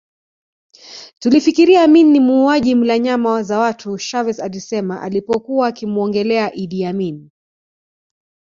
[1.19, 7.29] Tulifikiria Amin ni muuaji mla nyama za watu Chavez alisema alipokuwa akimuongelea Idi Amin